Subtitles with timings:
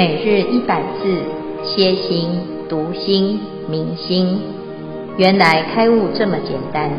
[0.00, 1.22] 每日一百字，
[1.62, 2.30] 歇心、
[2.70, 4.40] 读心、明心，
[5.18, 6.90] 原来开悟这么简单。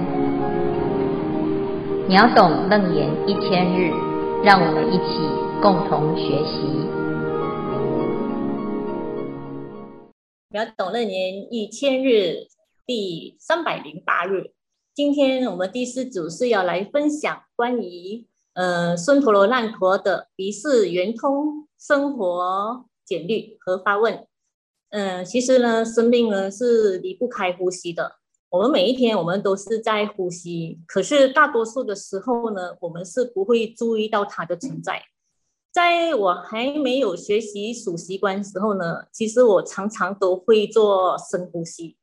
[2.07, 3.89] 秒懂楞严一千日，
[4.43, 5.17] 让我们一起
[5.63, 6.61] 共同学习。
[10.51, 12.45] 秒懂楞严一千日
[12.85, 14.51] 第三百零八日，
[14.93, 21.67] 今天我们第四组是要来分享关于呃孙陀罗难陀的鼻识圆通。
[21.79, 24.25] 生活简律和发问，
[24.91, 28.15] 嗯，其实呢，生命呢是离不开呼吸的。
[28.49, 35.01] 我们每一天，我们都是在呼吸，可是大多数的时候呢，我们是不会注意到它的存在。
[35.73, 41.97] 在我还没有学习数习惯时候呢，其实我常常都会做深呼吸，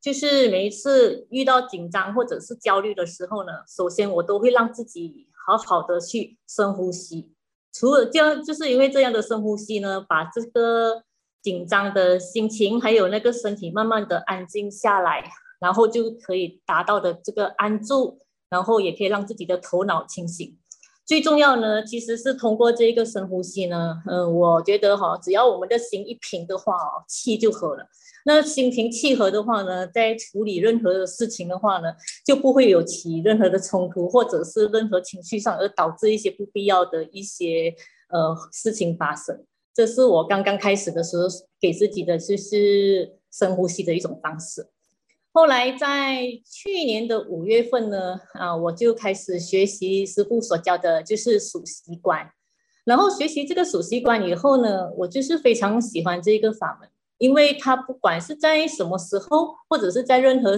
[0.00, 7.33] 就是每一次遇到紧张或者是焦虑的时候呢，首先我都会让自己好好的去深呼吸。
[7.74, 11.02] 除了这样，就是因为这样的深呼吸呢，把这个
[11.42, 15.28] 紧张的心情还有那个身体慢慢的安静下来，
[15.60, 20.56] 然后就可以达到的这个安住，然后也可以让自己的头脑清醒。
[21.06, 27.86] 最重要呢，其实是通过这个深呼吸呢，嗯，我觉得哈，只要我们的心一平的话哦，气就和了。
[28.26, 31.92] 那心平气和的话呢，在处理任何的事情的话呢，
[32.24, 37.74] 就不会有起任何的冲突，或者是任何情绪上而导致一些不必要的一些
[38.08, 39.44] 呃事情发生。
[39.74, 41.24] 这是我刚刚开始的时候
[41.60, 44.66] 给自己的就是深呼吸的一种方式。
[45.36, 52.30] 后来在去年的五月份呢，啊，我就开始学习师父所教的就是数息观。
[52.84, 56.88] 然后学习这个数息观以后呢，我就是非常喜欢这个法门。
[57.18, 60.56] 因为他不管是在什么时候，或者是在任何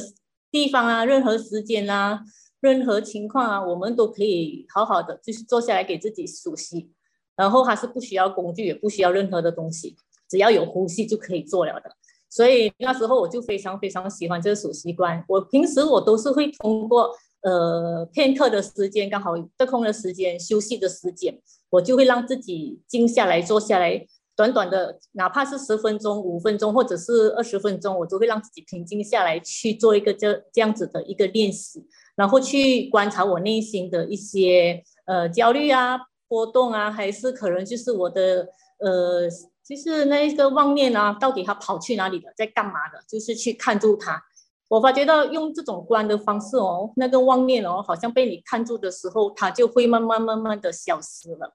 [0.50, 2.20] 地方啊、任何时间啊、
[2.60, 6.92] 任何情况啊，我们都可以好好的就是坐下来给自己数息，
[7.34, 9.96] 然后它是不需要工具，也不需要任何的东西，
[10.28, 11.96] 只要有呼吸就可以做了的。
[12.36, 15.24] 所以那时候我就非常非常喜欢这个数息观。
[15.26, 17.10] 我平时我都是会通过
[17.40, 24.06] 呃片刻的时间，刚好得空的时间、休息的时间，我就会让自己静下来、坐下来。
[24.36, 31.82] 短短的，哪怕是十分钟、五分钟，或者是二十分钟，我都会让自己平静下来，去做一个这这样子的一个练习，
[32.16, 35.98] 然后去观察我内心的一些呃焦虑啊、
[36.28, 38.46] 波动啊，还是可能就是我的
[38.78, 39.26] 呃，
[39.68, 43.02] 就是那一个妄念啊，到底它跑去哪里了，在干嘛的？
[43.08, 44.22] 就是去看住它。
[44.68, 51.54] 我发觉到用这种观的方式哦，那个妄念哦，好像被你看住的时候，它就会慢慢慢慢的消失了。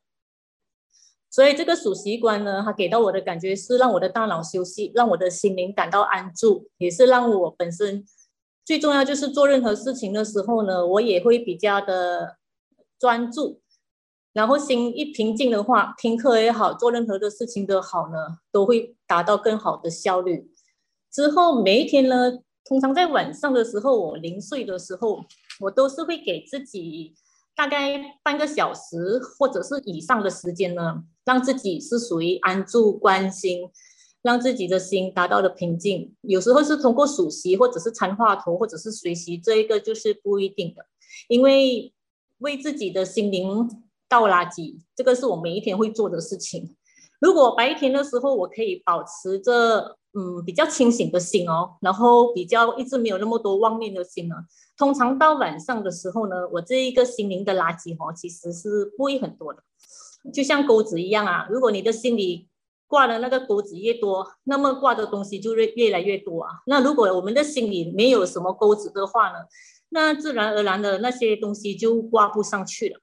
[1.29, 8.05] 所以这个数息观呢，它给到我的感觉是让我的大脑休息，让我的心灵感到安住，也是让我本身
[8.66, 12.35] 最重要就是做任何事情的时候呢，我也会比较的
[12.99, 13.60] 专注，
[14.34, 20.52] 然后心一平静的话，听课也好，做任何的事情都好呢，都会达到更好的效率。
[21.12, 25.24] 之后每一天呢，通常在晚上的时候，我临睡的时候，
[25.59, 27.14] 我都是会给自己。
[27.53, 33.70] 大概半个小时或者是以上的时间呢，让自己是属于安住观心，
[34.24, 36.16] 让自己的心达到了平静。
[36.22, 40.86] 有时候是通过数息，或者是参话头，或者是随喜，这一个就是不一定的。
[41.28, 41.94] 因为
[42.40, 43.70] 为自己的心灵
[44.11, 46.75] 倒垃圾，这个是我每一天会做的事情。
[47.22, 54.35] 如果白天的时候我可以保持着嗯比较清醒的心哦，然后比较一直没有那么多妄念的心呢。
[54.77, 59.63] 通常到晚上的时候呢，我这一个心灵的垃圾哦，其实是不会很多的，
[60.33, 61.47] 就像钩子一样啊。
[61.49, 62.49] 如果你的心里
[62.88, 66.49] 挂的那个钩子越多，那么挂的东西就越越来越多啊。
[66.66, 69.35] 那如果我们的心里没有什么钩子的话呢，
[69.89, 72.99] 那自然而然的那些东西就挂不上去了。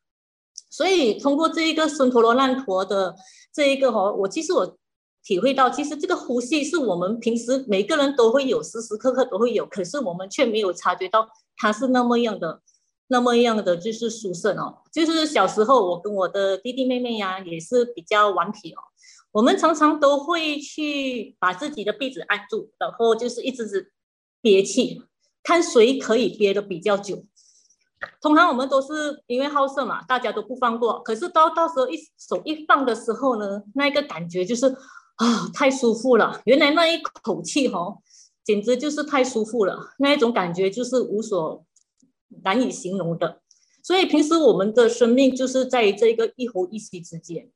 [0.71, 3.15] 所以通过这一个孙陀罗难陀的
[3.53, 4.77] 这一个哦，我其实我。
[5.25, 11.29] 体会到，其实这个呼吸是我们平时每个人都会有，时时刻刻都会有，可是我们却没有察觉到
[11.59, 12.63] 它是那么样的，
[13.09, 14.79] 那么样的就是殊胜哦。
[14.91, 18.79] 就是小时候我跟我的弟弟妹妹呀，也是比较顽皮哦，
[19.33, 23.93] 我们常常都会去把自己的鼻子按住，然后就是一直
[24.41, 25.03] 憋气，
[25.43, 27.27] 看谁可以憋得比较久。
[28.21, 34.77] 通常我们都是因为好色嘛，大家都不放过，可是到到时候一手一放的时候呢，那个感觉就是。
[35.19, 36.41] 啊，太舒服了！
[36.45, 37.99] 原来那一口气哈、哦，
[38.45, 41.67] 简直就是太舒服了，那一种感觉就是无所
[42.45, 43.41] 难以形容的。
[43.83, 47.51] 所以平时我们的生命就是在这个一呼一吸之间，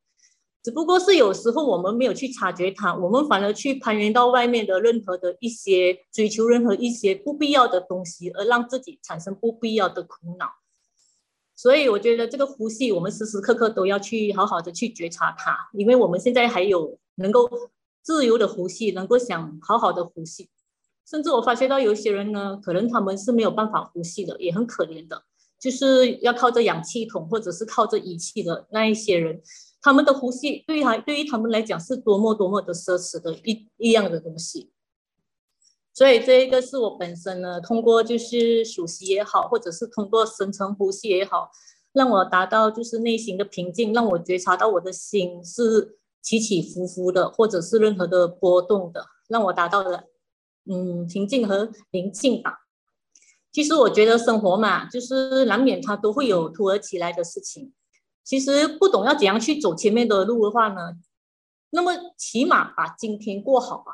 [0.62, 10.46] 只不过是有时候我们没有去察觉它，我们反而去攀援到外面的任何的一些追求，任何一些不必要的东西，而让自己产生不必要的苦恼。
[11.56, 16.98] 所以我觉得这个呼吸，我们时时刻刻都要去好好的去觉察它，因为我们现在还有。
[17.16, 17.46] 能够
[18.00, 20.48] 自由的呼吸，能够想好好的呼吸。
[21.06, 25.22] 甚至我发觉到有些人呢，可能他们是没有办法呼吸的，也很可怜的，
[25.60, 29.42] 就是要靠着氧气筒或者是靠着仪器的那一些人，
[29.82, 34.70] 他们的呼吸对于他对于他们来讲是多么多么的奢侈的一一样的东西。
[35.92, 41.50] 所以这一个是我本身呢，通过就是数息也好，或者是通过深层呼吸也好，
[41.92, 50.04] 让我达到就是内心的平静，让我觉察到我的心是起起伏伏的，或者是任何的波动的，让我达到了
[50.64, 52.60] 嗯平静和宁静吧。
[53.50, 57.74] 其实我觉得生活嘛，就是难免它都会有突如其来的事情。
[58.24, 60.92] 其实不懂要怎样去走前面的路的话呢，
[61.70, 63.92] 那么起码把今天过好吧。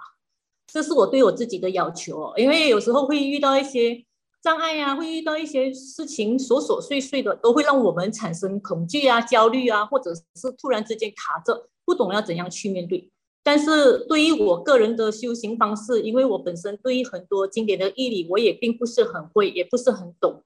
[0.67, 4.05] 这是我对我自己的要求哦，因为有时候会遇到一些
[4.43, 13.11] 障碍啊，会遇到一些事情琐琐碎碎的，都会让我们产生恐惧啊、焦虑啊，或者是突然之间卡着，不懂要怎样去面对。
[13.43, 20.45] 但是对于我个人的修行方式，因为我本身对于很多经典的义理，我也并不是很会，也不是很懂，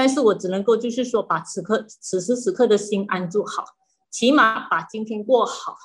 [0.00, 3.66] 但是我只能够就是说，把此刻此时此刻的心安住好，
[4.10, 5.76] 起码把今天过好，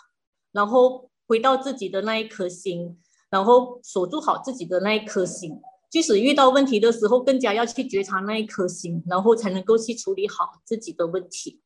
[0.54, 2.98] 然后回到自己的那一颗心。
[3.30, 5.60] 然后守住好自己的那一颗心，
[5.92, 11.60] 即使遇到问题的时候，更加要去觉察那一颗心，然后才能够去处理好自己的问题。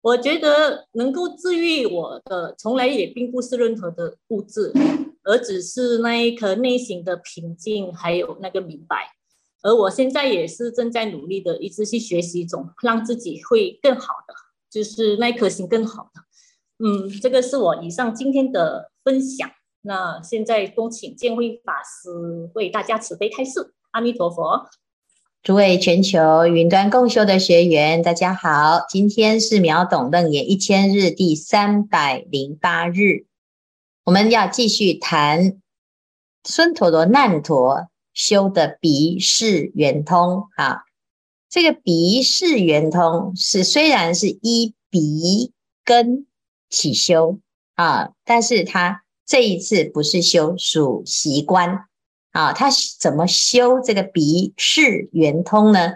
[0.00, 4.72] 我觉得能够治愈我的，从来也并不是任何的物质，
[5.24, 9.12] 而只是那一颗内心的平静，还有那个明白。
[9.62, 14.34] 而我现在也是正在努力的，一直去学习中，让自己会更好的，
[14.70, 16.20] 就是那一颗心更好的。
[16.84, 19.48] 嗯，这个是我以上今天的分享。
[19.82, 23.74] 那现在恭请见辉法师为大家慈悲开示。
[23.92, 24.70] 阿弥陀佛，
[25.42, 33.26] 诸位全球云端共修的学员，大家好，今天是秒懂楞严一千日第三百零八日，
[34.04, 35.60] 我们要继续谈
[36.42, 40.82] 孙陀罗难陀修的鼻是圆通啊。
[41.48, 45.52] 这个鼻是圆通是虽然是依鼻
[45.84, 46.26] 根
[46.68, 47.38] 起修
[47.74, 49.00] 啊，但是他。
[49.24, 51.86] 这一次不是修属习观
[52.32, 52.68] 啊，他
[52.98, 55.92] 怎么修这个鼻是圆通呢？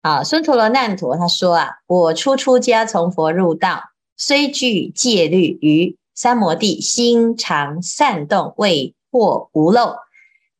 [0.00, 3.82] 啊，孙陀罗难陀他说啊，我初出家从佛入道，
[4.16, 9.94] 虽具戒律于三摩地，心常散动，未获无漏。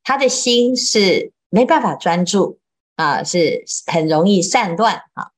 [0.08, 2.58] 他的心是没办法专注
[2.96, 5.32] 啊，是很容易散乱啊。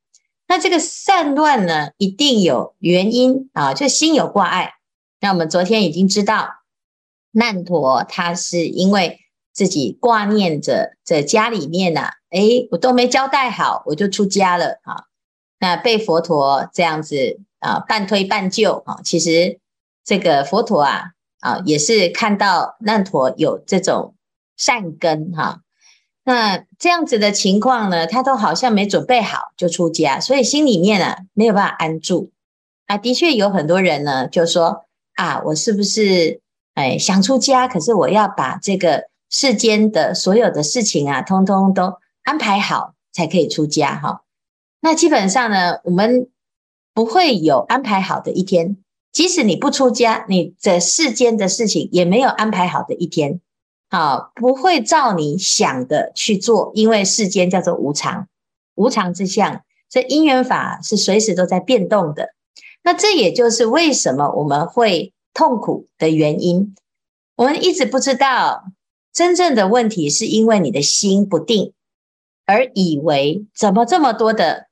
[0.47, 4.75] 那这个散乱呢，一定有原因啊，就心有挂碍。
[5.19, 6.51] 那我们昨天已经知道，
[7.33, 9.19] 难陀他是因为
[9.53, 15.07] 自己挂念着在家里面呐、啊，诶，我都没交代好，我就出家了啊。
[15.59, 19.59] 那被佛陀这样子啊半推半就啊，其实
[20.05, 21.07] 这个佛陀啊
[21.41, 24.15] 啊也是看到难陀有这种
[24.61, 25.63] 善根哈、
[26.25, 32.31] 那这样子的情况呢，他都好像没准备好就出家，所以心里面啊没有办法安住
[32.87, 32.99] 啊。
[32.99, 34.85] 的确有很多人呢就说。
[35.17, 36.41] 啊，我是不是
[36.73, 37.69] 哎想出家？
[37.69, 44.23] 可是我要把这个世间的所有的事情啊，通通都安排好才可以出家哈。
[44.81, 46.31] 那基本上呢，我们
[46.95, 48.79] 不会有安排好的一天。
[49.13, 53.41] 即使你不出家，你这世间的事情也没有安排好的一天。
[53.91, 58.29] 好，不会照你想的去做，因为世间叫做无常，
[58.77, 62.29] 无常之相，这因缘法是随时都在变动的。
[62.83, 66.75] 那这也就是为什么我们会痛苦的原因。
[67.35, 68.65] 我们一直不知道
[69.13, 71.73] 真正的问题，是因为你的心不定，
[72.47, 74.69] 而以为怎么这么多的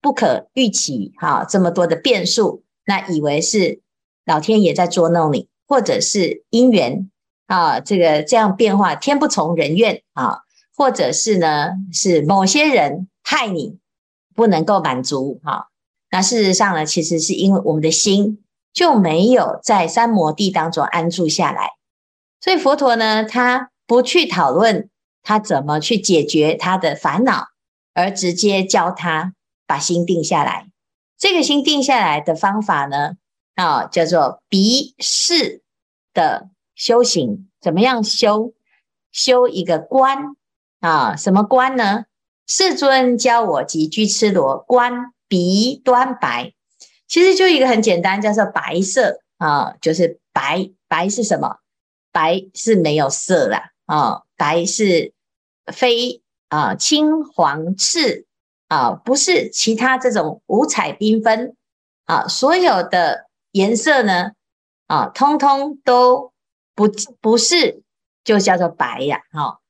[0.00, 3.80] 不可预期，哈，这么多的变数，那以为是
[4.24, 7.10] 老天爷在捉弄你，或者是因缘
[7.52, 10.40] 啊，这个这样变化，天不从人愿啊，
[10.74, 13.76] 或者是呢，是某些人害你
[14.34, 15.68] 不能够满足，哈。
[16.10, 18.42] 那事实上呢，其实是因为我们的心
[18.72, 21.72] 就没有在三摩地当中安住下来，
[22.40, 24.88] 所以佛陀呢，他不去讨论
[25.22, 27.48] 他怎么去解决他的烦恼，
[27.92, 29.34] 而直接教他
[29.66, 30.68] 把心定下来。
[31.18, 33.16] 这个心定下来的方法呢，
[33.56, 35.60] 啊，叫做鼻视
[36.14, 37.48] 的修行。
[37.60, 38.52] 怎么样修？
[39.10, 40.36] 修一个观
[40.80, 41.16] 啊？
[41.16, 42.04] 什么观呢？
[42.46, 45.12] 世尊教我及居痴罗观。
[45.28, 46.52] 鼻端白，
[47.08, 50.70] 其实就一个很简单，叫做白色啊，就是白。
[50.88, 51.56] 白是什么？
[52.12, 55.14] 白是没有色的啊，白是
[55.72, 58.26] 非啊青黄赤
[58.68, 61.56] 啊，不是其他这种五彩缤纷
[62.04, 64.32] 啊，所有的颜色呢
[64.86, 66.31] 啊，通通都
[66.88, 67.82] 不不是，
[68.24, 69.60] 就叫做白呀，哈。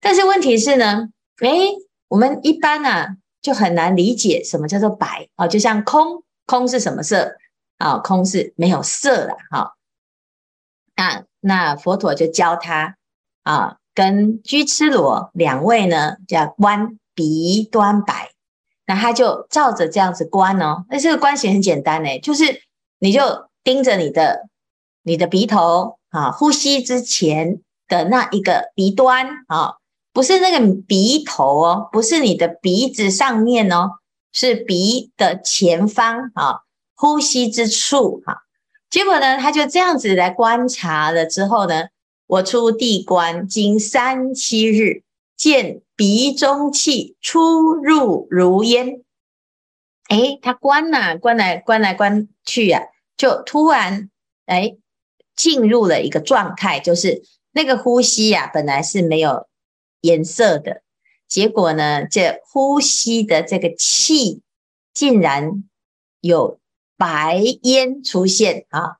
[0.00, 1.08] 但是问题是呢，
[1.40, 1.70] 诶，
[2.08, 7.36] 我们一般啊就很难理解什么叫做白啊，就像空，空是什么色
[7.78, 7.98] 啊？
[7.98, 9.74] 空是没有色的，哈。
[10.96, 12.96] 那那佛陀就教他
[13.42, 18.30] 啊，跟居痴罗两位呢，叫观鼻端白。
[18.84, 22.62] 那他就照着这样子观哦，那这个观行很简单呢，就是
[22.98, 24.48] 你就盯着你的
[25.02, 29.74] 你的鼻头啊，呼吸之前的那一个鼻端啊，
[30.12, 33.98] 不是那个鼻头哦，不是你的鼻子上面哦，
[34.32, 36.60] 是鼻的前方啊，
[36.94, 38.42] 呼吸之处哈。
[38.88, 41.86] 结果呢，他就这样子来观察了之后呢，
[42.28, 45.02] 我出地观经三七日。
[45.34, 49.02] 见鼻中气出入如烟，
[50.08, 54.08] 诶，他关呐、啊，观来关来关去呀、啊，就突然
[54.46, 54.78] 诶
[55.36, 57.22] 进入了一个状态，就是
[57.52, 59.46] 那个呼吸呀、啊，本来是没有
[60.00, 60.82] 颜色的，
[61.28, 64.42] 结果呢，这呼吸的这个气
[64.92, 65.64] 竟然
[66.20, 66.58] 有
[66.96, 68.96] 白烟出现啊！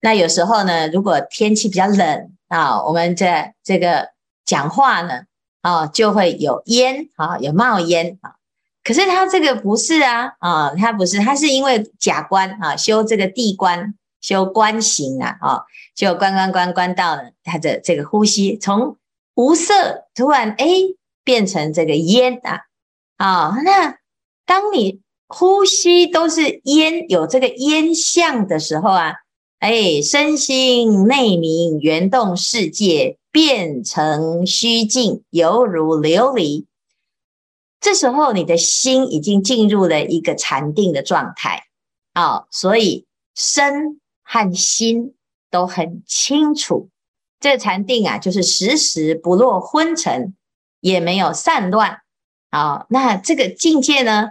[0.00, 4.10] 那有时候呢，如果天气比较冷啊，我们在这个
[4.44, 5.24] 讲话呢。
[5.64, 8.34] 啊，就会有烟啊，有冒烟啊。
[8.82, 13.94] 可是他这个不是啊，啊，他不是，他是因为假观啊，修这个地观，
[14.24, 15.64] 修观行啊，哦，
[15.94, 18.96] 就观观观观到了他的这个呼吸，从
[19.34, 20.66] 无色突然哎
[21.22, 22.62] 变成这个烟啊，
[23.18, 23.98] 啊，那
[24.46, 29.16] 当你呼吸都是烟，有这个烟相的时候啊，
[29.58, 33.18] 哎，身心内明，圆动世界。
[33.34, 36.66] 变成虚静，犹如琉璃。
[37.80, 41.64] 这时候，你的心已经进入了一个禅定的状态
[42.12, 45.14] 啊、哦，所以身和心
[45.50, 46.88] 都很清楚。
[47.38, 50.34] 这禅定啊，就是时时不落昏沉，
[50.80, 52.00] 也没有散乱
[52.50, 54.30] 啊、那这个境界呢？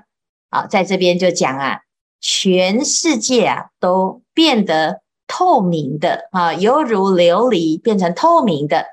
[0.49, 1.81] 啊、在这边就讲啊，
[2.21, 8.85] 全世界啊都变得透明的啊，犹如琉璃变成透明的。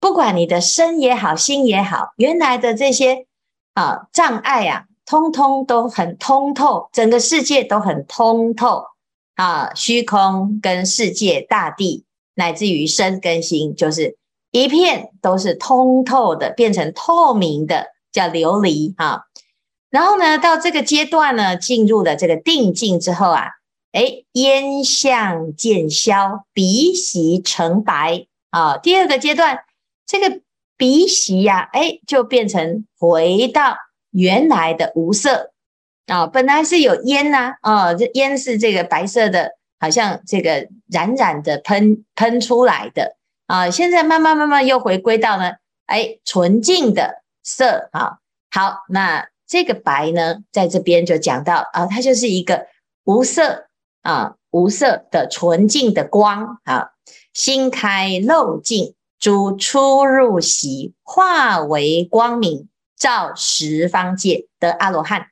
[0.00, 3.26] 不管你的身也好，心也好，原来的这些
[3.72, 8.84] 啊障碍啊，通通都很通透，整个世界都很通透
[9.34, 14.16] 啊，虚空跟世界、大地，乃至于身跟心，就是
[14.50, 19.22] 一片都是通透的，变成透明的，叫琉璃啊。
[19.90, 23.46] 然后呢，到这个阶段呢，进入了这个定境之后啊，
[23.92, 28.76] 诶，烟相渐消，鼻息成白啊。
[28.76, 29.60] 第二个阶段。
[30.06, 30.42] 这个
[30.76, 33.74] 鼻息呀、啊，哎，就变成回到
[34.10, 35.53] 原来的无色
[36.06, 45.52] 啊、本来是有烟呐、啊，哦，这烟是这个白色的，好像这个冉冉的喷喷出来的啊、现在慢慢慢慢又回归到呢，
[45.86, 48.18] 哎，纯净的色啊、
[48.50, 52.66] 好，那这个白呢，在这边就讲到啊，它就是一个
[53.04, 53.66] 无色
[54.02, 56.90] 啊，无色的纯净的光啊，
[57.32, 58.94] 心开漏尽。
[59.20, 65.28] 诸出入息化为光明，照十方界得阿罗汉。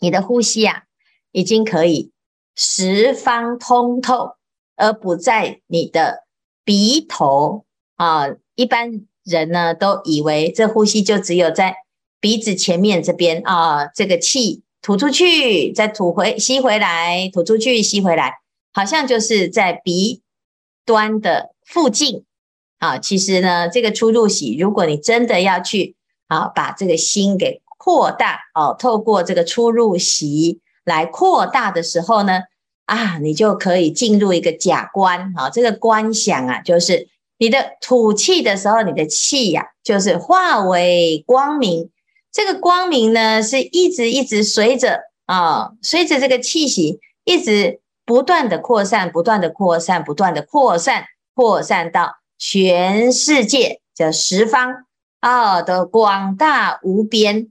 [0.00, 0.84] 你的呼吸啊，
[1.32, 2.12] 已经可以
[2.54, 4.36] 十方通透，
[4.76, 6.24] 而不在你的
[6.64, 7.64] 鼻头
[7.96, 8.28] 啊。
[8.54, 11.76] 一般人呢都以为这呼吸就只有在
[12.20, 18.34] 鼻子前面这边啊，这个气吐出去，再吐回吸回来，吐出去吸回来，
[18.72, 20.22] 好像就是在鼻
[20.84, 22.24] 端的附近。
[22.78, 25.96] 啊，其实呢，这个出入息，如果你真的要去
[26.28, 32.40] 啊，把这个心给扩大哦，透过这个出入息来扩大的时候呢，
[32.84, 37.08] 啊，你就可以进入一个假观啊，这个观想啊，就是
[37.38, 41.88] 你的吐气的时候，你的气呀、就是化为光明。
[42.30, 52.16] 这个光明呢，是一直一直随着啊，随着这个气息，一直不断的扩散，不断的扩散，不断的扩散，扩散到。
[52.40, 54.84] 全世界的十方
[55.18, 57.48] 啊，的广大无边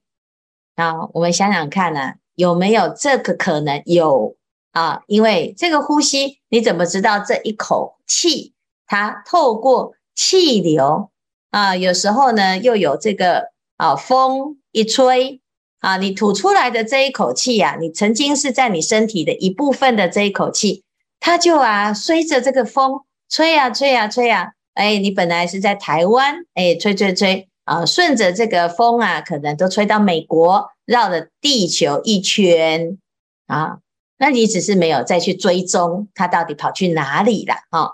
[0.77, 3.81] 啊，我们想想看呢、啊，有没有这个可能？
[3.85, 4.35] 有
[4.71, 8.53] 啊，因为这个呼吸，你怎么知道这一口气
[8.85, 11.09] 它透过气流
[11.49, 11.75] 啊？
[11.75, 15.41] 有时候呢，又有这个啊风一吹
[15.79, 20.83] 啊，你吐出来的这一口气呀、啊，你曾经是在你身体的一部分的这一口气，
[21.19, 24.51] 它就啊随着这个风吹呀、啊、吹呀、啊、吹呀、啊。
[24.75, 32.97] 哎，你本来是在台湾，哎，吹吹吹啊，顺着这个风啊，可能都吹到美国，绕了地球一圈
[33.45, 33.79] 啊。
[34.17, 37.91] 那你只是没有再去追踪它到底跑去哪里了啊？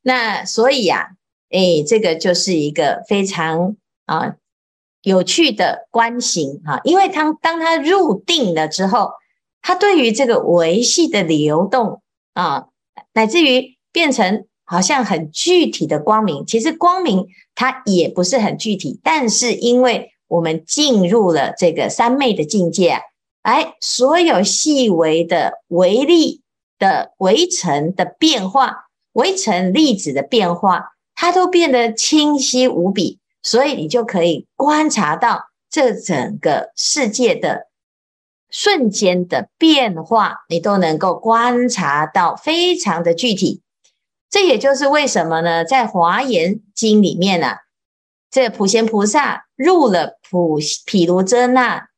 [0.00, 1.10] 那所以呀，
[1.50, 4.36] 诶，这个就是一个非常啊
[5.02, 9.12] 有趣的观行啊，因为当当它入定了之后，
[9.60, 12.00] 它对于这个维系的流动
[12.32, 12.68] 啊，
[13.12, 17.26] 乃至于变成好像很具体的光明，其实光明
[17.60, 23.00] 它也不是很具体，但是因为我们进入了这个三昧的境界啊。
[23.42, 26.40] 哎，所有细微的微粒
[26.78, 37.66] 的微尘的变化，微尘粒子的变化，它都变得清晰无比，所以你就可以观察到这整个世界的
[38.48, 43.60] 瞬间的变化，你都能够观察到非常的具体。
[44.30, 45.64] 这也就是为什么呢？
[45.64, 47.58] 在《华严经》里面呢、啊，
[48.30, 51.88] 这普贤菩萨入了普毗卢遮那。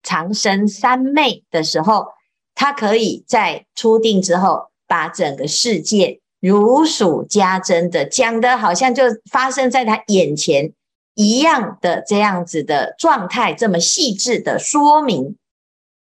[0.00, 2.06] 长生三昧的时候，
[2.54, 10.72] 他可以在初定之后，把整个世界如数家珍的讲的，好像就发生在他眼前
[11.14, 15.36] 一样的这样子的状态，这么细致的说明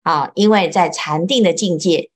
[0.03, 0.31] 啊！
[0.35, 2.11] 因为在禅定的境界，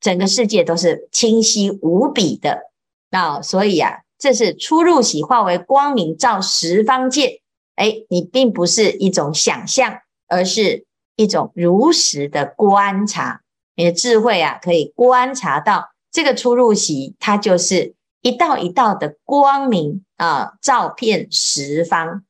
[0.00, 2.67] 整个世界都是清晰无比的
[3.10, 7.42] 那，所以啊，这是出入喜化为光明照十方界。
[7.76, 10.86] 哎，你并不是一种想象，而是。
[11.20, 13.40] 一种如实的观察，
[13.74, 22.24] 你的智慧啊，可以观察到这个出入喜，它就是一道一道的光明啊，照遍十方。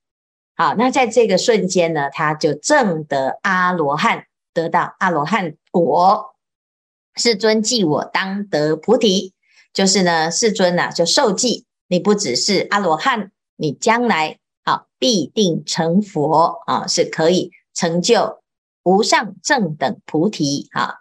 [0.56, 6.34] 好，那在这个瞬间呢，他就证得阿罗汉，得到阿罗汉果。
[7.14, 9.34] 世尊记我当得菩提，
[9.78, 18.40] 就是呢，世尊呐、啊，就受记你不只是阿罗汉，你将来啊必定成佛啊，是可以成就。
[18.82, 20.96] 无上正等菩提，哈，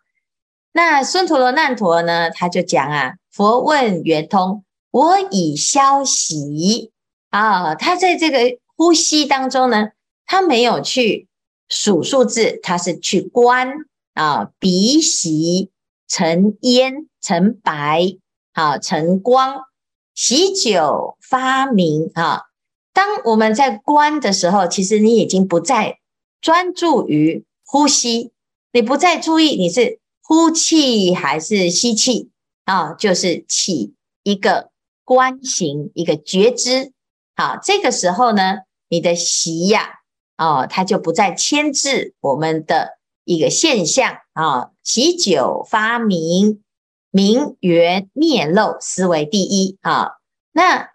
[0.74, 2.30] 那孙陀罗难陀呢？
[2.30, 6.92] 他就讲啊，佛问圆通，我已消息
[7.32, 7.74] 啊。
[7.74, 9.90] 他在这个呼吸当中呢，
[10.28, 11.28] 他没有去
[11.68, 13.74] 数数字，他是去观
[14.14, 15.72] 啊，鼻息
[16.08, 18.18] 成烟成白，
[18.58, 19.66] 啊，晨光，
[20.16, 22.46] 喜久发明啊。
[22.92, 26.00] 当我们在观的时候，其实你已经不再
[26.42, 27.46] 专注于。
[27.70, 28.32] 呼吸，
[28.72, 32.32] 你不再注意你是呼气还是吸气
[32.64, 33.94] 啊，就是起
[34.24, 34.72] 一个
[35.04, 36.94] 观行，一个觉知。
[37.36, 40.00] 好，这个时候呢，你的习呀，
[40.38, 44.72] 哦，它就不再牵制我们的一个现象啊。
[44.82, 46.64] 喜久发明，
[47.18, 50.18] 明圆灭漏，思维第一啊。
[50.52, 50.92] 那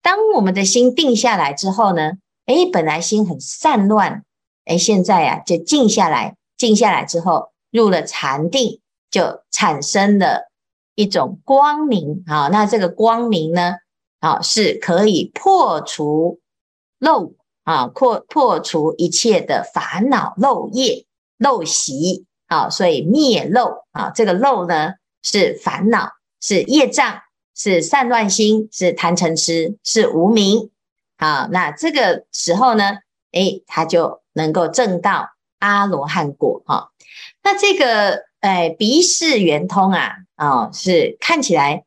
[0.00, 2.12] 当我们的心定下来之后呢，
[2.46, 4.24] 诶，本来心很散乱。
[4.64, 10.48] 哎，现在呀、啊，就静下来，静下来之后，入了禅定，就产生了
[10.94, 12.48] 一种光明啊。
[12.48, 13.74] 那这个光明呢，
[14.20, 16.40] 啊，是可以破除
[16.98, 21.04] 漏啊，破破除一切的烦恼漏业
[21.36, 22.70] 漏习啊。
[22.70, 24.94] 所以灭漏啊，这个漏呢，
[25.30, 27.20] 是烦恼，是业障，
[27.54, 30.70] 是散乱心，是贪嗔痴，是无明。
[31.18, 32.98] 好，那这个时候呢，
[33.32, 34.22] 哎，他就。
[34.34, 36.92] 能够证到阿罗汉果哈，
[37.42, 41.84] 那这个哎鼻视圆通啊啊是看起来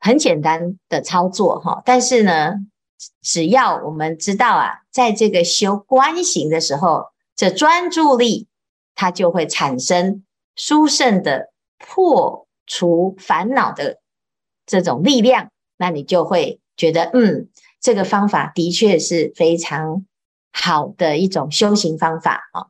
[0.00, 2.54] 很简单的操作哈，但是呢，
[3.22, 8.48] 只要我们知道啊，在这个修观行的时候，这专注力
[8.96, 10.24] 它就会产生
[10.56, 11.49] 殊胜的
[11.80, 13.98] 破除烦恼的
[14.64, 17.48] 这种力量，那你就会觉得嗯，
[17.80, 20.06] 这个方法的确是非常。
[20.52, 22.66] 好的一种修行方法啊，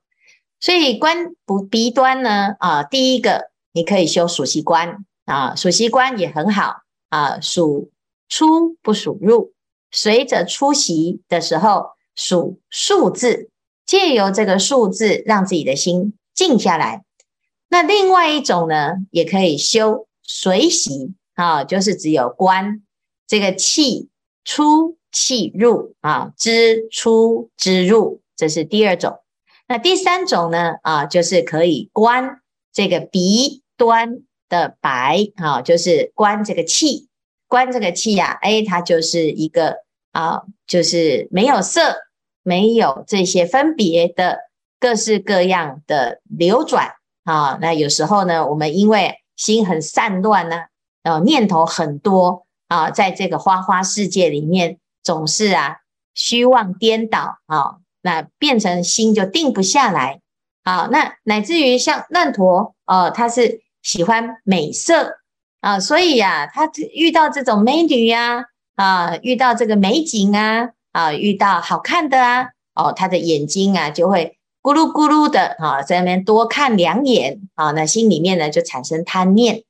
[0.60, 7.90] 所以观不鼻端呢啊，第一个你可以修数息观啊，数息观也很好啊，数
[8.28, 9.54] 出不数入，
[9.90, 13.48] 随着出息的时候数数字，
[13.86, 17.04] 借由这个数字让自己的心静下来。
[17.70, 22.82] 那另外一种呢，也可以修随息啊，就是只有观
[23.26, 24.10] 这个气
[24.44, 24.98] 出。
[25.12, 29.18] 气入啊，知出知入，这是第二种。
[29.66, 30.74] 那第三种呢？
[30.82, 32.40] 啊，就是可以观
[32.72, 37.08] 这个鼻端的白啊，就是观这个气，
[37.48, 39.78] 观这个气呀、啊，哎，它就是一个
[40.12, 41.96] 啊，就是没有色，
[42.44, 44.38] 没有这些分别的
[44.78, 46.92] 各式各样的流转
[47.24, 47.58] 啊。
[47.60, 50.64] 那有时候呢，我们因为心很散乱呢，
[51.02, 54.78] 啊，念头很多啊，在这个花花世界里面。
[55.02, 55.78] 总是啊，
[56.14, 60.20] 虚妄颠倒啊，那变成心就定不下来
[60.62, 60.90] 啊。
[60.92, 65.20] 那乃至于像难陀哦，他是喜欢美色
[65.62, 68.44] 啊，所以呀、他遇到这种美女呀，
[68.76, 79.64] 啊，遇到这个美景啊，啊，遇到好看的啊，哦，他的眼睛啊就会咕噜咕噜的啊，在那边多看两眼啊，那心里面呢就产生贪念。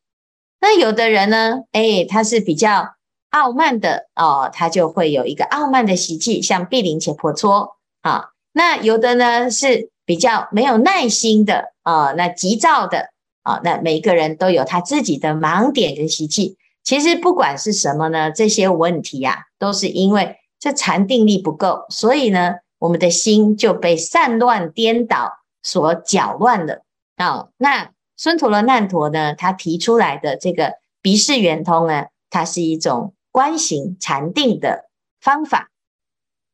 [0.61, 2.95] 那有的人呢，哎，他是比较
[3.31, 8.31] 傲慢的哦，他就会有一个傲慢的习气，像毗陵且婆娑啊。
[8.53, 13.11] 那有的呢是比较没有耐心的啊，那急躁的
[13.43, 16.57] 啊，那每个人都有他自己的盲点跟习气。
[16.83, 26.83] 其实不管是什么呢，这些问题呀、都是因为这禅定力不够，所以呢，我们的心就被散乱颠倒所搅乱了
[27.15, 27.51] 啊。
[27.57, 34.89] 那孙陀罗难陀呢，他提出来的这个鼻视圆通呢，它是一种观行禅定的
[35.21, 35.71] 方法。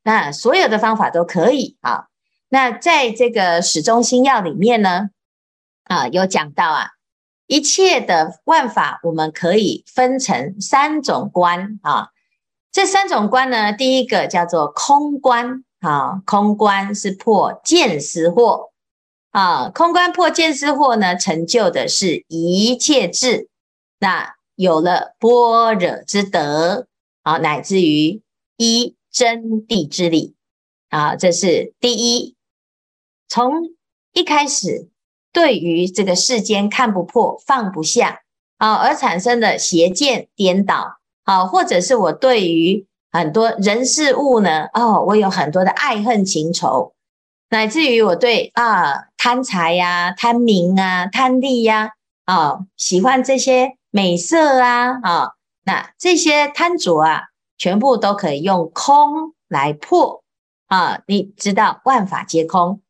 [0.02, 2.08] 那所有的方法都可以啊。
[2.48, 5.10] 那在这个始终心要里面呢，
[5.84, 6.90] 啊，有讲到啊，
[7.46, 12.10] 一切的万法，我们可以分成三种观啊。
[12.70, 18.70] 这三种观呢，第一个叫做空观啊，空观是破见思惑
[19.30, 23.48] 啊，空观破见思惑呢，成就的是一切智，
[23.98, 26.86] 那有了般若之德
[27.22, 28.22] 啊，乃至于
[28.56, 28.94] 一。
[29.16, 30.34] 真谛之理
[30.90, 32.36] 啊，这是第一。
[33.28, 33.70] 从
[34.12, 34.90] 一开始，
[35.32, 38.20] 对于这个世间看不破、放不下
[38.58, 42.86] 啊，而产生的邪见颠倒啊，或者是我对于
[43.16, 46.92] 很多人事物呢，哦，我有很多的爱恨情仇，
[47.50, 51.92] 乃至于我对啊贪财呀、贪名啊、贪利呀
[52.24, 55.30] 啊，喜欢这些美色啊啊，
[55.64, 57.22] 那这些贪着啊。
[57.58, 60.22] 全部都可以用空来破
[60.66, 61.00] 啊！
[61.06, 62.82] 你知道万法皆空，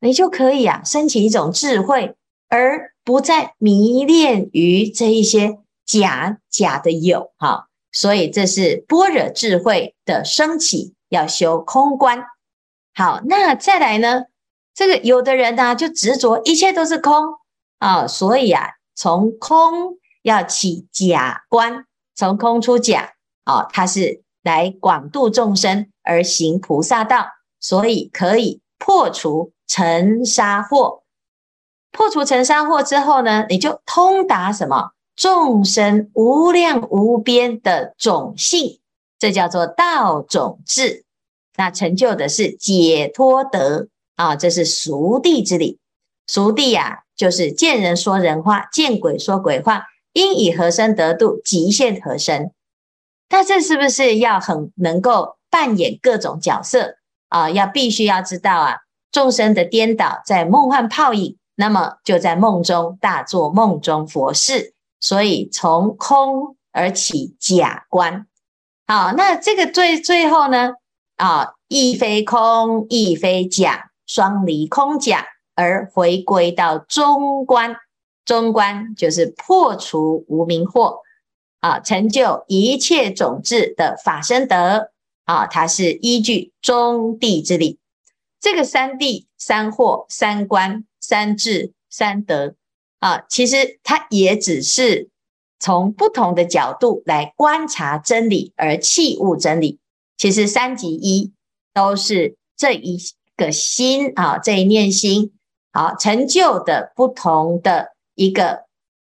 [0.00, 2.14] 你就可以啊，升起一种智慧，
[2.48, 12.22] 而不再迷恋于这一些假假的有哈、所以这是般若智慧的升起，要修空观。
[12.94, 14.24] 好，那再来呢？
[14.74, 17.14] 这个有的人呢、就执着一切都是空
[17.78, 23.14] 啊，所以啊，从空要起假观，从空出假。
[23.44, 27.28] 啊，他是来广度众生而行菩萨道，
[27.60, 31.00] 所以可以破除尘沙惑。
[31.92, 38.80] 破除尘沙惑之后呢，你就通达什么众生无量无边的种性，
[39.18, 41.04] 这叫做道种智。
[41.56, 45.78] 那成就的是解脱德啊，这是熟谛之理。
[46.26, 52.52] 熟谛呀，就是见人说人话，见鬼说鬼话，应以何身得度，即现何身。
[53.30, 56.96] 那这是不是要很能够扮演各种角色
[57.30, 57.48] 啊？
[57.50, 58.76] 要必须要知道啊，
[59.10, 64.74] 众生的颠倒在梦幻泡影，那么就在梦中大做梦中佛事。
[65.00, 68.26] 所以从空而起假观，
[68.86, 70.72] 好，那这个最最后呢
[71.16, 77.76] 啊，亦非空，亦非假，双离空假而回归到中观。
[78.24, 80.98] 中观就是破除无明惑。
[81.60, 84.90] 啊，成就一切种智的法身德
[85.24, 87.80] 啊，它是依据中谛之理。
[88.38, 92.54] 这个三谛、三惑、三观、三智、三德
[92.98, 95.08] 啊，其实它也只是
[95.58, 99.78] 从不同的角度来观察真理而器物真理。
[100.16, 101.32] 其实三级一，
[101.74, 102.98] 都是这一
[103.36, 105.32] 个心啊，这一念心
[105.72, 108.64] 啊，成就的不同的一个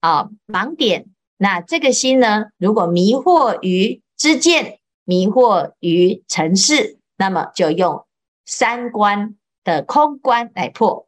[0.01, 1.07] 啊盲点。
[1.37, 8.05] 那这个心呢，如果迷惑于知见，迷惑于尘世，那么就用
[8.45, 11.07] 三观的空观来破。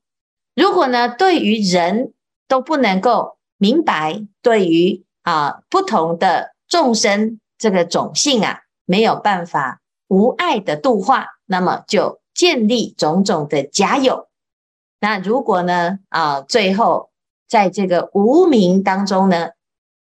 [0.55, 2.13] 如果呢，对于人
[2.51, 14.27] 都不能够明白，对于啊不同的众生这个种性啊，没有办法无碍的度化，那么就建立种种的假有。
[14.99, 17.11] 那如果呢啊，最后
[17.47, 19.51] 在这个无明当中呢，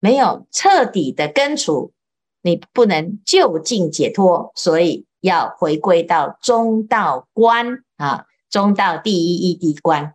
[0.01, 1.93] 没有彻底的根除，
[2.41, 10.13] 你不能就近解脱，所以要回归到中道观啊，中道第一义谛观。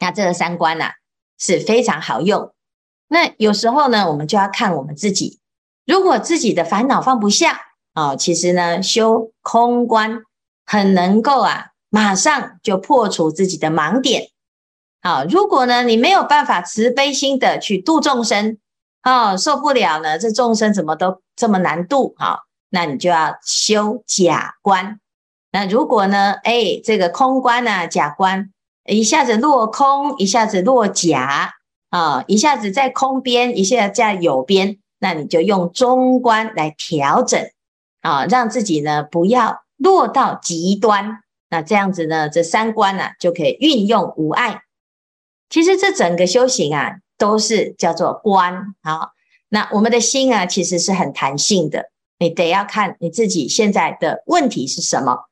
[0.00, 0.94] 那这三观啊
[1.38, 2.52] 是非常好用。
[3.08, 5.38] 那有时候呢，我们就要看我们自己，
[5.86, 7.60] 如果自己的烦恼放不下
[7.94, 10.22] 啊，其实呢，修空观
[10.64, 14.30] 很能够啊，马上就破除自己的盲点。
[15.02, 18.58] 好，如果呢，你没有办法慈悲心的去度众生。
[19.02, 20.18] 哦，受不了呢！
[20.18, 22.40] 这众生怎么都这么难度啊？
[22.70, 24.98] 那你就要修假观。
[25.52, 26.32] 那如果呢？
[26.42, 28.50] 哎，这个空观呢、啊，假观
[28.86, 31.54] 一下子落空，一下子落假
[31.90, 37.40] 啊，一下子在空边，一下子在有边，那你就用中观来调整
[38.00, 41.22] 啊，让自己呢不要落到极端。
[41.48, 44.62] 那这样子呢，这三观啊就可以运用无碍。
[45.48, 49.10] 其实这整个修行啊，都是叫做观啊。
[49.48, 55.26] 那我们的心啊，其实是很弹性的，你得要看你自己现在的问题是什么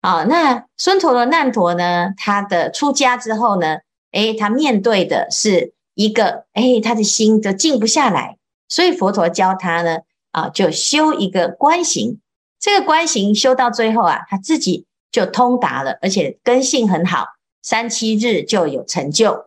[0.00, 0.24] 啊。
[0.24, 3.78] 那孙陀罗难陀呢，他的出家之后呢，
[4.12, 9.98] 诶，他面对的是一个，诶，他的心就静不下来，所以佛陀教他呢，
[10.32, 12.20] 啊，就修一个观行。
[12.58, 17.26] 这个观行修到最后啊，他自己就通达了，而且根性很好，
[17.62, 19.46] 三七日就有成就。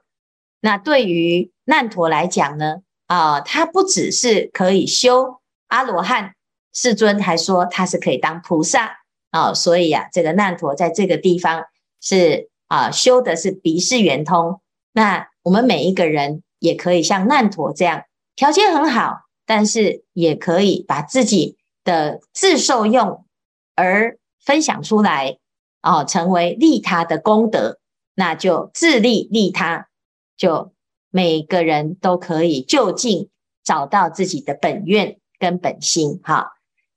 [0.61, 6.33] 那对于难陀来讲呢，啊，他不只是可以修阿罗汉，
[6.73, 9.02] 世尊还说他是可以当菩萨
[9.33, 9.53] 啊。
[9.53, 11.65] 所以啊，这个难陀在这个地方
[11.99, 14.61] 是啊，修的是鼻识圆通。
[14.93, 23.25] 那我们每一个人也可以像难陀这样，条件很好，但是也可以把自己的自受用
[23.75, 25.39] 而分享出来。
[25.85, 27.77] 哦，成为利他的功德，
[28.15, 29.89] 那就自利利他，
[30.37, 30.71] 就
[31.09, 33.29] 每个人都可以就近
[33.65, 36.53] 找到自己的本愿跟本心哈。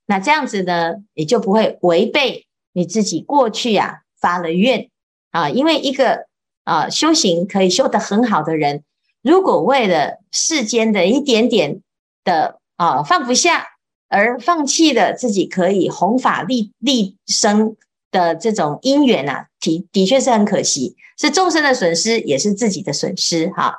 [0.07, 4.89] 那这样子呢，也就不会违背你自己过去啊发了愿
[5.29, 5.51] 啊。
[5.51, 6.25] 因为一个
[6.63, 8.83] 啊修行可以修得很好的人，
[9.21, 11.81] 如果为了世间的一点点
[12.23, 13.67] 的啊放不下，
[14.09, 17.77] 而放弃了自己可以弘法利利生。
[18.09, 23.75] 的这种因缘啊，的的确是很可惜，是众生的损失，也是自己的损失哈。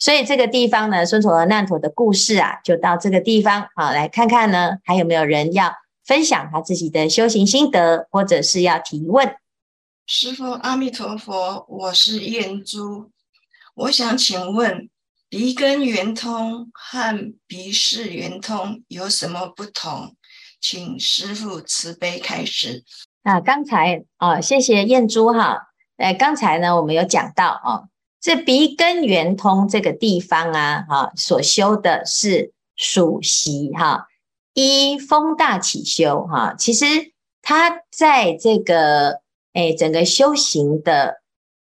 [0.00, 9.36] 所以这个地方呢，孙陀罗难陀的故事啊，就到这个地方啊，来看看呢，还有没有人要分享他自己的修行心得，或者是要提问？
[10.06, 13.10] 师父阿弥陀佛，我是燕珠，
[13.74, 14.88] 我想请问
[15.28, 20.16] 鼻根圆通和鼻识圆通有什么不同？
[20.58, 22.84] 请师父慈悲开示。
[23.22, 25.68] 那刚才啊，谢谢燕珠哈。
[25.98, 27.89] 哎，刚才呢，我们有讲到哦，
[28.20, 34.08] 这鼻根圆通这个地方啊，哈，所修的是属习哈，
[34.52, 36.54] 一风大起修哈。
[36.58, 36.86] 其实
[37.42, 39.20] 他在这个
[39.54, 41.22] 哎整个修行的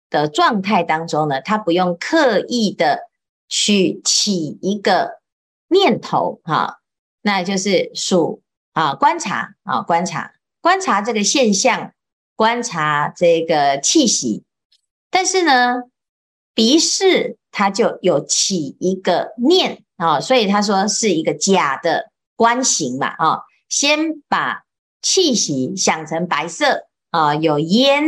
[0.08, 3.08] 的状态当中呢，他不用刻意的
[3.48, 5.20] 去起一个
[5.68, 6.80] 念头哈，
[7.20, 10.32] 那就是属啊观察啊观察。
[10.60, 11.92] 观察这个现象，
[12.34, 14.42] 观察这个气息，
[15.08, 15.84] 但是呢，
[16.58, 24.64] 鼻式它就有起一个念啊，所以他说是一个假的观行嘛啊，先把
[25.00, 28.02] 气息想成白色啊，有烟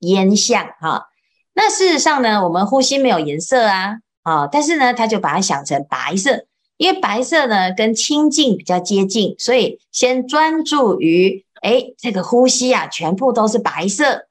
[0.00, 1.06] 烟相哈，
[1.54, 6.44] 那事实上呢，我们呼吸没有颜色啊啊，但是呢，他就把它想成白色，
[6.76, 11.42] 因为白色呢跟清净比较接近，所以先专注于。
[11.62, 14.26] 哎，这个呼吸啊，全部都是白色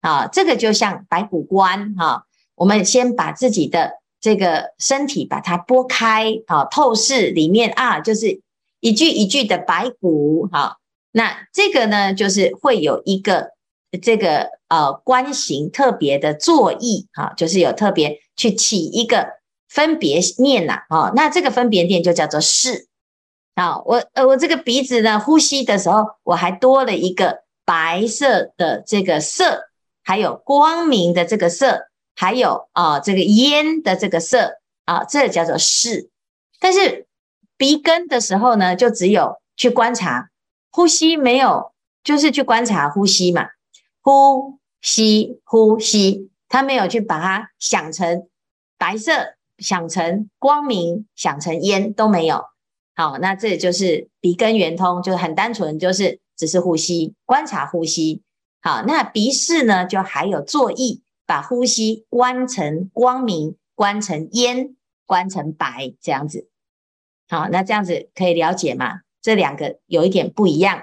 [0.00, 2.22] 啊，这个就像白骨观哈、啊。
[2.54, 8.40] 我们先把自己的这个身体把它拨开啊，透视里面啊，就是
[8.80, 10.76] 一具一具的白骨哈、啊。
[11.10, 13.50] 那这个呢，就是会有一个
[14.00, 19.28] 这个呃观行特别的作意哈、啊，就是有特别去起一个
[19.68, 22.88] 分别念呐啊，那这个分别念就叫做是。
[23.54, 29.64] 啊，我呃，我这个鼻子呢，呼吸的时候，我还多了一个白色的这个色，
[30.02, 36.10] 还有光明的这个色，还有啊这个烟的这个色啊，这叫做视。
[36.60, 37.06] 但是
[37.56, 40.30] 鼻根的时候呢，就只有去观察
[40.70, 41.72] 呼吸，没有
[42.04, 43.48] 就是去观察呼吸嘛，
[44.00, 48.28] 呼吸呼吸，他没有去把它想成
[48.78, 52.44] 白色，想成光明，想成烟都没有。
[52.94, 58.22] 好，那这就是鼻根圆通，就很单纯，就是只是呼吸，观察呼吸。
[58.60, 66.50] 好，那鼻识呢，就还有作意，把呼吸观成光明，观成烟，观成白，这样子。
[67.26, 69.00] 好，那这样子可以了解吗？
[69.22, 70.82] 这两个有一点不一样。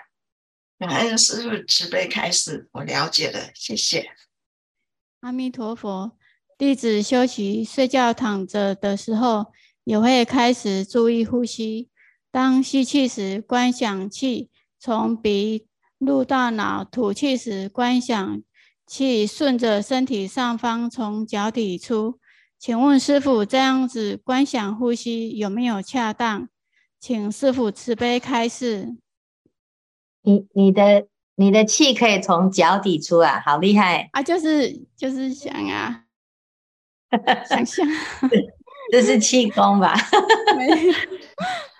[0.80, 4.10] 感恩师父慈悲开始，我了解了，谢谢。
[5.20, 6.18] 阿弥陀佛，
[6.58, 11.90] 弟子休息睡觉躺着的时候，也会开始注意呼吸。
[12.32, 15.68] 当吸气时，观想气从鼻
[16.00, 18.42] 入大脑；吐气时，观想
[18.90, 22.18] 气顺着身体上方从脚底出。
[22.58, 26.50] 请问师傅，这样子观想呼吸有没有恰当？
[27.00, 28.98] 请师傅慈悲开示。
[30.24, 34.24] 你你的你的气可以从脚底出啊，好厉害啊！
[34.24, 36.06] 就是就是想啊，
[37.48, 37.88] 想象。
[38.92, 39.94] 这是气功吧？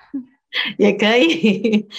[0.78, 1.90] 也可以，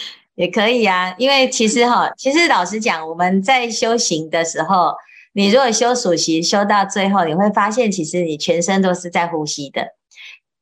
[0.40, 1.14] 也可以啊。
[1.18, 4.94] 因为其实哈，其实老实讲，我们在修行的时候，
[5.34, 9.88] 你如果修数息修到最后，你会发现，其实你全身都是在呼吸的。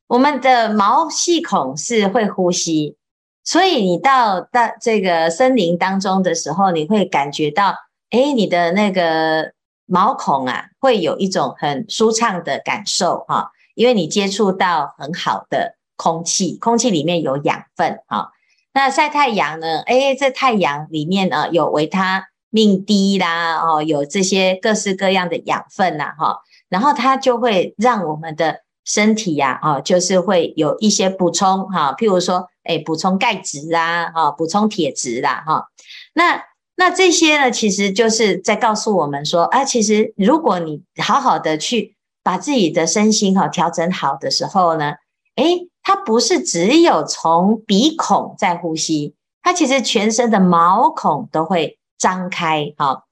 [0.09, 2.97] 我们的毛细孔是会呼吸，
[3.45, 7.77] 所以你到到这个森林当中的时候，你会感觉到，
[8.11, 9.53] 哎，你的那个
[9.87, 18.33] 毛孔啊，会有一种很舒畅的感受哈，因为你接触到很好的空气，空气里面有养分哈。
[18.79, 19.81] 那晒太阳呢？
[19.87, 26.39] 哎，这太阳里面呢有维他命 D 啦，哦，有这些各式各样的养分呐，哈，
[26.69, 28.61] 然后它就会让我们的。
[28.85, 35.67] 身体呀，啊，就是会有一些补充哈，譬如说，诶，补充钙质啊，哈，补充铁质啦，哈，
[36.15, 36.43] 那
[36.75, 44.95] 那这些呢，其实就是在告诉我们说，啊，其实如果你好好的去把自己的身心哈调整好的时候呢，
[45.37, 53.05] 诶，它不是只有从鼻孔在呼吸，它其实全身的毛孔都会张开，哈，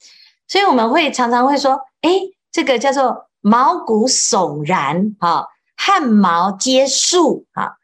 [0.47, 5.47] 所以我们会常常会说，诶，这个叫做毛骨悚然，哈。
[5.75, 7.77] 汗毛皆竖啊，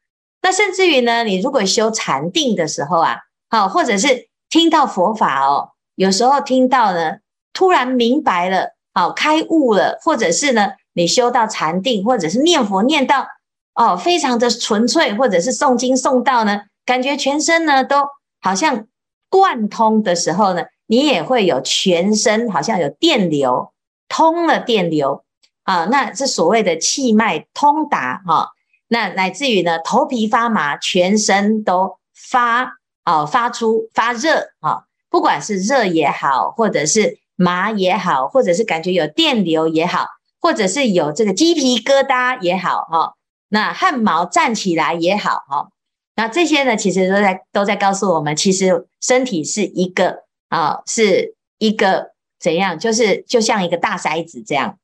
[0.43, 3.17] 那甚至于呢，你如果修禅定的时候啊，
[3.49, 7.17] 好，或者是听到佛法哦，有时候听到呢，
[7.55, 13.27] 突然明白了，好，开悟了，或者是呢，你修到禅定，或者是念佛念到
[13.75, 18.03] 哦，非常的纯粹，或者是诵经诵到呢，感觉全身呢都
[18.41, 18.87] 好像
[19.29, 23.73] 贯通的时候呢，你也会有全身好像有电流
[24.09, 25.25] 通了电流。
[25.65, 28.49] 啊，那是所谓的气脉通达哈，
[28.89, 40.09] 那乃至于呢，头皮发麻，全身都发啊，发出发热啊，不管是热也好，或者是麻也好，或者是感觉有电流也好，
[40.41, 43.15] 或者是有这个鸡皮疙瘩也好哈，
[43.55, 45.69] 那汗毛站起来也好哈，
[46.17, 54.79] 那这些呢，其实都在都在告诉我们，其实身体是一个啊，是一个怎样，就是就像一个大筛子这样。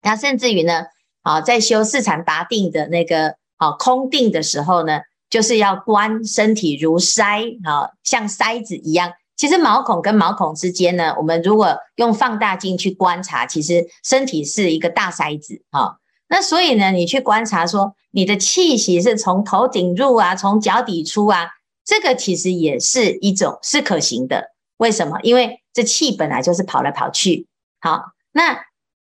[0.00, 0.86] 那甚至于呢，
[1.20, 9.12] 啊，在修四禅八定的那个啊空定的时候呢，就是要观身体如筛啊，像筛子一样。
[9.36, 15.99] 其实毛孔跟毛孔之间呢，我们如果用放大镜去观察，其实身体是一个大筛子啊。
[16.30, 21.50] 那所以呢，你去观察说，你的气息是从头顶入啊，从脚底出啊，
[21.84, 24.52] 这个其实也是一种是可行的。
[24.78, 25.18] 为什么？
[25.22, 27.46] 因为这气本来就是跑来跑去。
[27.80, 28.64] 好，那。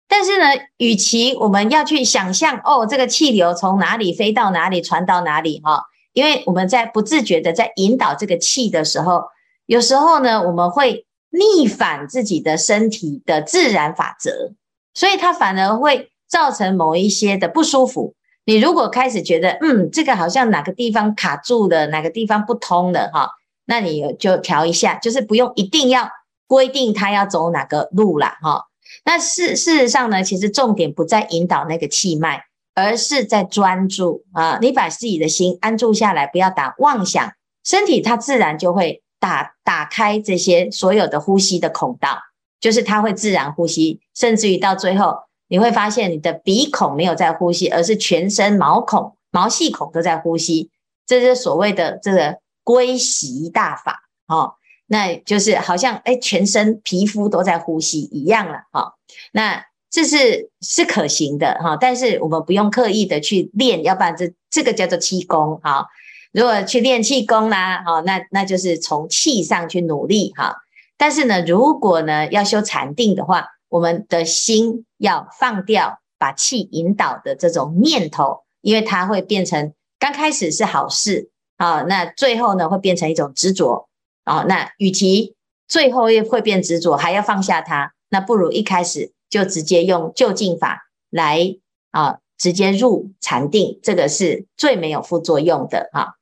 [0.09, 9.24] 但是呢，与其我们要去想象哦，这个气流从哪里飞到哪里，传到哪里哈，因为我们在不自觉的在引导这个气的时候，
[9.66, 14.52] 有时候呢，我们会逆反自己的身体的自然法则，
[14.94, 18.14] 所以它反而会造成某一些的不舒服。
[18.44, 23.31] 你如果开始觉得，嗯，这个好像哪个地方卡住了，哪个地方不通了哈，
[23.64, 26.11] 那你就调一下，就是不用一定要
[26.46, 28.66] 规定他要走哪个路啦哈。
[29.07, 32.44] 那事事实上呢，其实重点不在引导那个气脉，
[32.75, 34.59] 而是在专注啊。
[34.61, 37.33] 你把自己的心安住下来，不要打妄想，
[37.64, 42.18] 身体它自然就会打打开这些所有的呼吸的孔道，
[42.61, 45.16] 就是它会自然呼吸，甚至于到最后
[45.48, 50.70] 你会发现你的鼻孔没有在呼吸，而是全身毛孔、毛细孔都在呼吸，
[51.06, 54.54] 这是所谓的这个归息大法哦。
[54.88, 58.94] 那就是好像哎，全身皮肤都在呼吸一样了哈。
[59.32, 65.87] 那这是是可行的哈，但是我们不用刻意的去练，要不然这这个叫做气功哈。
[66.32, 70.54] 如果去练气功啦，哈，那那就是从气上去努力哈。
[70.96, 83.88] 但是呢，如果呢要修禅定的话，我们的心要放掉把气引导的这种念头，因为它会变成刚开始是好事啊，那最后呢会变成一种执着。
[84.25, 85.37] 哦，那与其
[85.69, 91.56] 最后又会变执着，还要放下它，那不如一开始就直接用就近法来
[91.92, 96.14] 啊，直接入禅定，这个是最没有副作用的、啊。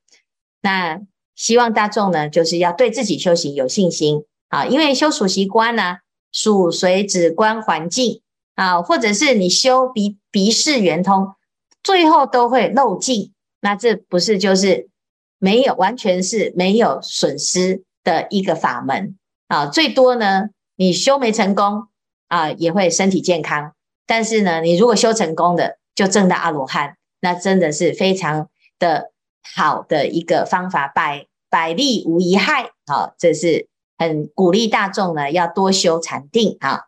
[0.61, 1.01] 那
[1.34, 5.97] 希望大众呢，就是要对自己修行有信心啊，因为修数息观呢，
[6.35, 8.20] 属随止观环境
[8.57, 11.35] 啊，或者是你修鼻鼻视圆通，
[11.82, 14.91] 最后都会漏尽，那这不是就是
[15.39, 19.16] 没有完全是没有损失的一个法门
[19.49, 21.87] 啊，最多呢，你修没成功
[22.28, 23.72] 啊，也会身体健康。
[24.07, 29.12] 但是呢，你如果修成功的，就证到阿罗汉，那真的是非常的
[29.55, 32.70] 好的一个方法，百百利无一害。
[32.87, 36.82] 好，这是很鼓励大众呢，要多修禅定啊。